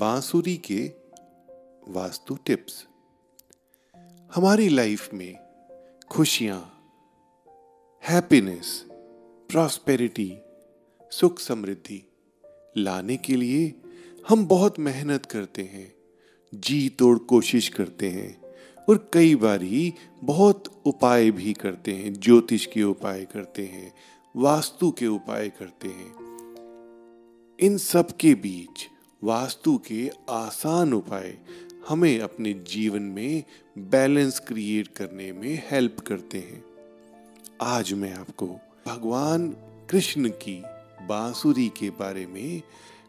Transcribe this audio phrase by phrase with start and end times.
[0.00, 0.92] बांसुरी के
[1.88, 2.86] वास्तु टिप्स।
[4.34, 5.38] हमारी लाइफ में
[6.10, 6.92] खुशियाँ
[8.08, 8.86] हैप्पीनेस
[9.48, 10.38] प्रॉस्पेरिटी
[11.10, 12.12] सुख समृद्धि
[12.76, 13.74] लाने के लिए
[14.28, 15.94] हम बहुत मेहनत करते हैं
[16.54, 18.42] जी तोड़ कोशिश करते हैं
[18.88, 23.94] और कई बार ही बहुत उपाय भी करते हैं, ज्योतिष के उपाय करते हैं,
[24.36, 26.14] वास्तु के उपाय करते हैं।
[27.60, 28.89] इन सब के बीच
[29.22, 31.36] वास्तु के आसान उपाय
[31.88, 33.42] हमें अपने जीवन में
[33.78, 36.62] बैलेंस क्रिएट करने में हेल्प करते हैं।
[37.62, 38.46] आज मैं आपको
[38.86, 39.48] भगवान
[39.90, 40.54] कृष्ण की
[41.06, 42.62] बांसुरी के बारे में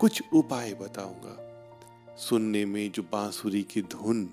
[0.00, 4.28] कुछ उपाय बताऊँगा। सुनने में जो बांसुरी की धुन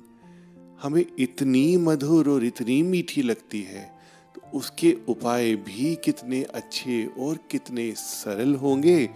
[0.81, 3.89] हमें इतनी मधुर और इतनी मीठी लगती है
[4.35, 9.09] तो उसके उपाय भी कितने अच्छे और कितने सरल होंगे,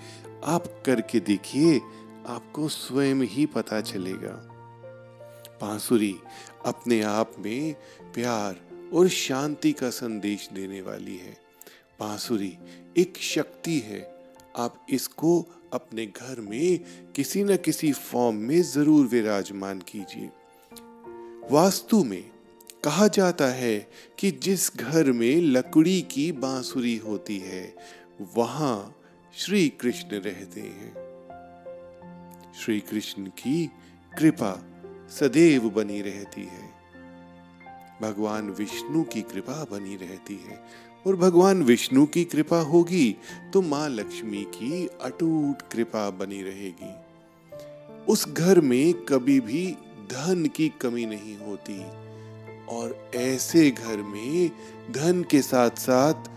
[0.44, 1.80] आप करके देखिए।
[2.28, 4.52] आपको स्वयं ही पता चलेगा।
[5.62, 6.16] बांसुरी
[6.66, 7.74] अपने आप में
[8.14, 8.62] प्यार
[8.94, 11.38] और शांति का संदेश देने वाली है।
[12.00, 12.58] बांसुरी
[12.98, 14.16] एक शक्ति है।
[14.58, 16.80] आप इसको अपने घर में
[17.16, 20.30] किसी न किसी फॉर्म में ज़रूर विराजमान कीजिए।
[21.52, 22.32] वास्तु में
[22.84, 23.90] कहा जाता है
[24.20, 27.76] कि जिस घर में लकड़ी की बांसुरी होती है,
[28.36, 28.96] वहाँ
[29.38, 31.15] श्री कृष्ण रहते हैं।
[32.60, 33.72] श्री कृष्ण की
[34.18, 34.64] कृपा
[35.10, 36.70] सदैव बनी रहती है।
[38.02, 40.64] भगवान विष्णु की कृपा बनी रहती है
[41.08, 43.16] और भगवान विष्णु की कृपा होगी
[43.54, 46.94] तो माँ लक्ष्मी की अटूट कृपा बनी रहेगी।
[48.06, 49.72] उस घर में कभी भी
[50.12, 51.80] धन की कमी नहीं होती
[52.76, 54.52] और ऐसे घर में
[54.92, 56.30] धन के साथ साथ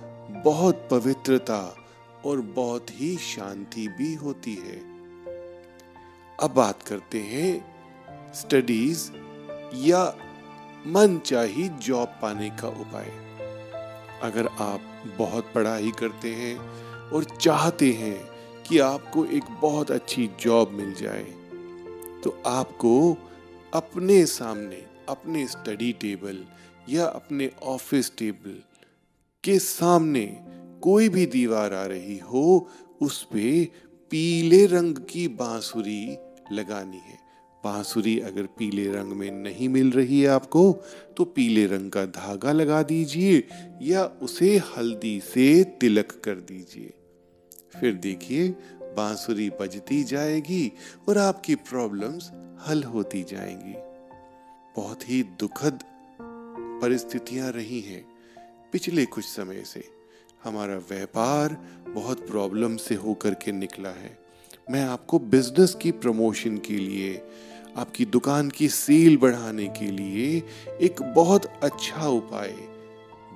[0.44, 1.76] बहुत पवित्रता
[2.24, 4.97] और बहुत ही शांति भी होती है।
[6.38, 9.10] अब बात करते हैं स्टडीज़
[9.76, 10.02] या
[10.86, 13.08] मन चाही जॉब पाने का उपाय।
[14.22, 14.80] अगर आप
[15.18, 16.58] बहुत पढ़ाई करते हैं
[17.10, 18.18] और चाहते हैं
[18.62, 21.24] कि आपको एक बहुत अच्छी जॉब मिल जाए
[22.24, 23.16] तो आपको
[23.74, 26.44] अपने सामने, अपने स्टडी टेबल
[26.88, 28.62] या अपने ऑफ़िस टेबल
[29.44, 30.24] के सामने
[30.82, 32.68] कोई भी दीवार आ रही हो,
[33.02, 33.64] उस पे
[34.12, 36.16] पीले रंग की बांसुरी
[36.52, 37.28] लगानी है।
[37.64, 40.72] बांसुरी अगर पीले रंग में नहीं मिल रही है आपको
[41.16, 43.48] तो पीले रंग का धागा लगा दीजिए
[43.82, 46.92] या उसे हल्दी से तिलक कर दीजिए।
[47.80, 48.48] फिर देखिए,
[48.82, 50.72] बांसुरी बजती जाएगी
[51.08, 52.30] और आपकी प्रॉब्लम्स
[52.66, 53.74] हल होती जाएँगी।
[54.76, 55.82] बहुत ही दुखद
[56.82, 58.08] परिस्थितियाँ रही हैं
[58.72, 59.84] पिछले कुछ समय से।
[60.44, 61.52] हमारा व्यापार
[61.88, 64.27] बहुत प्रॉब्लम से होकर के निकला है।
[64.70, 67.22] मैं आपको बिज़नेस की प्रमोशन के लिए,
[67.76, 70.42] आपकी दुकान की सेल बढ़ाने के लिए
[70.80, 72.54] एक बहुत अच्छा उपाय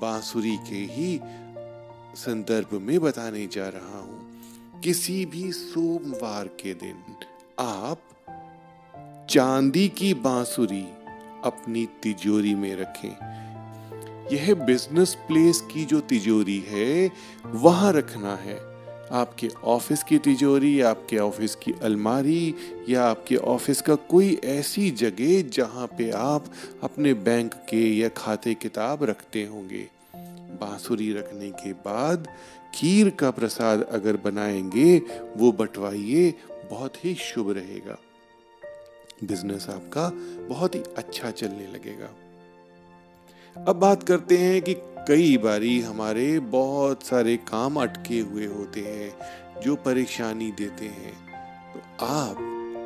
[0.00, 1.20] बांसुरी के ही
[2.16, 6.96] संदर्भ में बताने जा रहा हूँ। किसी भी सोमवार के दिन
[7.60, 8.02] आप
[9.30, 10.84] चांदी की बांसुरी
[11.44, 13.32] अपनी तिजोरी में रखें।
[14.32, 17.10] यह बिज़नेस प्लेस की जो तिजोरी है,
[17.46, 18.71] वहाँ रखना है।
[19.12, 22.54] आपके ऑफ़िस की तिजोरी, आपके ऑफ़िस की अलमारी
[22.88, 26.44] या आपके ऑफ़िस का कोई ऐसी जगह जहाँ पे आप
[26.82, 29.88] अपने बैंक के या खाते किताब रखते होंगे।
[30.60, 32.28] बांसुरी रखने के बाद
[32.74, 34.98] खीर का प्रसाद अगर बनाएँगे,
[35.36, 36.34] वो बंटवाइए,
[36.70, 37.98] बहुत ही शुभ रहेगा।
[39.24, 40.08] बिज़नेस आपका
[40.48, 42.31] बहुत ही अच्छा चलने लगेगा।
[43.56, 49.16] अब बात करते हैं कि कई बारी हमारे बहुत सारे काम अटके हुए होते हैं,
[49.60, 51.12] जो परेशानी देते हैं।
[51.74, 52.36] तो आप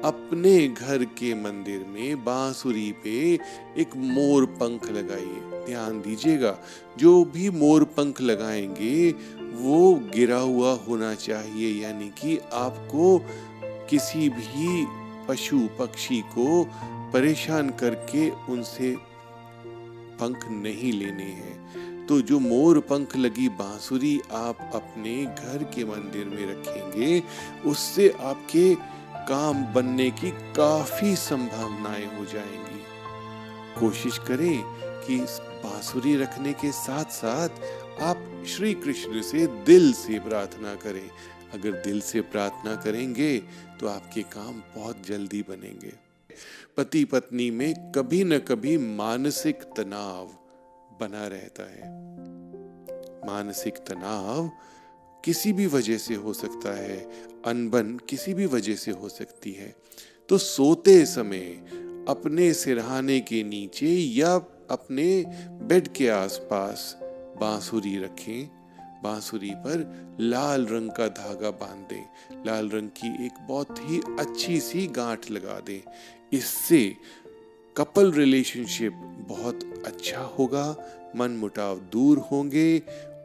[0.04, 3.38] अपने घर के मंदिर में बांसुरी पे
[3.80, 6.58] एक मोर पंख लगाइए। ध्यान दीजिएगा,
[6.98, 9.10] जो भी मोर पंख लगाएँगे,
[9.54, 13.18] वो गिरा हुआ होना चाहिए। यानी कि आपको
[13.90, 14.86] किसी भी
[15.28, 16.68] पशु पक्षी को
[17.12, 19.15] परेशान करके उनसे
[20.20, 26.24] पंख नहीं लेने हैं। तो जो मोर पंख लगी बांसुरी आप अपने घर के मंदिर
[26.24, 27.22] में रखेंगे,
[27.66, 28.74] उससे आपके
[29.28, 32.82] काम बनने की काफ़ी संभावनाएँ हो जाएँगी।
[33.80, 34.62] कोशिश करें
[35.06, 35.16] कि
[35.64, 37.48] बांसुरी रखने के साथ साथ
[38.00, 41.10] आप श्री कृष्ण से दिल से प्रार्थना करें।
[41.54, 43.38] अगर दिल से प्रार्थना करेंगे
[43.80, 46.05] तो आपके काम बहुत जल्दी बनेंगे।
[46.76, 50.26] पति पत्नी में कभी न कभी मानसिक तनाव
[51.00, 52.06] बना रहता है।
[53.26, 54.50] मानसिक तनाव
[55.24, 56.96] किसी भी वजह से हो सकता है,
[57.46, 59.76] अनबन किसी भी वजह से हो सकती है।
[60.28, 61.64] तो सोते समय
[62.08, 64.34] अपने सिरहाने के नीचे या
[64.70, 66.98] अपने बेड के आसपास
[67.40, 68.65] बांसुरी रखें।
[69.02, 69.84] बांसुरी पर
[70.20, 75.30] लाल रंग का धागा बाँध दें लाल रंग की एक बहुत ही अच्छी सी गांठ
[75.30, 75.80] लगा दें।
[76.32, 76.96] इससे
[77.76, 78.92] कपल रिलेशनशिप
[79.28, 80.76] बहुत अच्छा होगा,
[81.16, 82.78] मन मुटाव दूर होंगे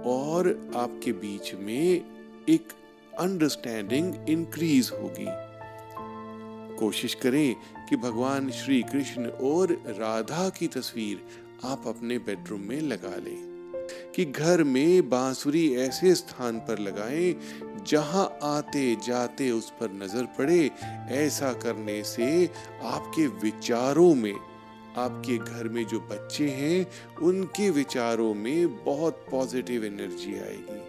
[0.05, 2.05] और आपके बीच में
[2.49, 2.73] एक
[3.19, 5.27] अंडरस्टैंडिंग इंक्रीज होगी।
[6.79, 7.55] कोशिश करें
[7.89, 11.21] कि भगवान श्री कृष्ण और राधा की तस्वीर
[11.65, 13.50] आप अपने बेडरूम में लगा लें।
[14.15, 17.35] कि घर में बांसुरी ऐसे स्थान पर लगाएँ,
[17.87, 20.71] जहाँ आते जाते उस पर नज़र पड़े,
[21.09, 22.49] ऐसा करने से
[22.83, 24.35] आपके विचारों में,
[24.97, 26.87] आपके घर में जो बच्चे हैं,
[27.21, 30.81] उनके विचारों में बहुत पॉजिटिव एनर्जी आएगी।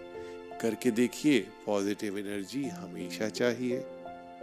[0.61, 3.85] करके देखिए पॉजिटिव एनर्जी हमेशा चाहिए।